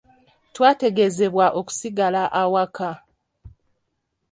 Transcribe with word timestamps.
Twategeezebwa 0.53 1.45
okusigala 1.59 2.23
awaka. 2.41 2.89